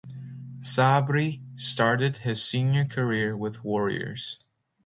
Sabri 0.61 1.41
started 1.55 2.17
his 2.17 2.43
senior 2.43 2.85
career 2.85 3.37
with 3.37 3.63
Warriors. 3.63 4.43